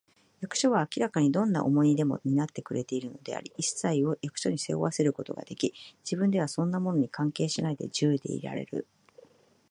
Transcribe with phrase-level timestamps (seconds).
[0.39, 8.87] 役所は明らかにどんな重荷でも担ってくれているのであり、いっさいを役所に背負わせることができ、自分ではそんなものに関係しないで、自由でいられる